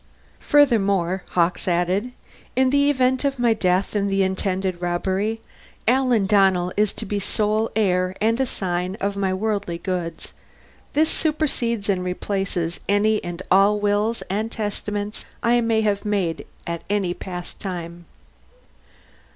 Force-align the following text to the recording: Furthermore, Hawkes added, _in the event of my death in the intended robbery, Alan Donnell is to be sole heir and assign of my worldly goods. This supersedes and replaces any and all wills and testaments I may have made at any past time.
Furthermore, 0.39 1.21
Hawkes 1.33 1.67
added, 1.67 2.11
_in 2.57 2.71
the 2.71 2.89
event 2.89 3.23
of 3.23 3.37
my 3.37 3.53
death 3.53 3.95
in 3.95 4.07
the 4.07 4.23
intended 4.23 4.81
robbery, 4.81 5.41
Alan 5.87 6.25
Donnell 6.25 6.73
is 6.75 6.91
to 6.93 7.05
be 7.05 7.19
sole 7.19 7.69
heir 7.75 8.15
and 8.19 8.39
assign 8.39 8.95
of 8.95 9.15
my 9.15 9.31
worldly 9.31 9.77
goods. 9.77 10.33
This 10.93 11.11
supersedes 11.11 11.87
and 11.87 12.03
replaces 12.03 12.79
any 12.89 13.23
and 13.23 13.43
all 13.51 13.79
wills 13.79 14.23
and 14.27 14.51
testaments 14.51 15.23
I 15.43 15.61
may 15.61 15.81
have 15.81 16.03
made 16.03 16.47
at 16.65 16.81
any 16.89 17.13
past 17.13 17.59
time. 17.59 18.05